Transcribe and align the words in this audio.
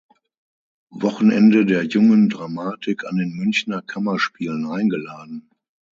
Wochenende 0.95 1.63
der 1.67 1.83
jungen 1.85 2.27
Dramatik 2.27 3.05
an 3.05 3.17
den 3.17 3.35
Münchner 3.35 3.83
Kammerspielen 3.83 4.65
eingeladen. 4.65 5.51